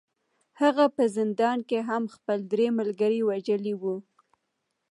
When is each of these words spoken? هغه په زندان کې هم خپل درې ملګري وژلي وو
هغه 0.61 0.85
په 0.95 1.03
زندان 1.17 1.57
کې 1.69 1.79
هم 1.89 2.03
خپل 2.15 2.37
درې 2.51 2.67
ملګري 2.77 3.21
وژلي 3.23 3.73
وو 3.81 3.95